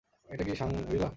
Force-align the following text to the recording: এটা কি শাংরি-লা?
এটা 0.29 0.43
কি 0.43 0.53
শাংরি-লা? 0.55 1.09